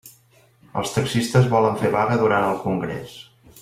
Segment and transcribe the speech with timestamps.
[0.81, 3.19] Els taxistes volen fer vaga durant el congrés.